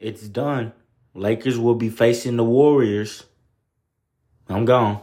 It's 0.00 0.28
done. 0.28 0.72
Lakers 1.14 1.58
will 1.58 1.74
be 1.74 1.88
facing 1.90 2.36
the 2.36 2.44
Warriors. 2.44 3.24
I'm 4.48 4.64
gone. 4.64 5.02